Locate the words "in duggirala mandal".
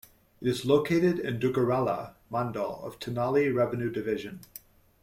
1.19-2.83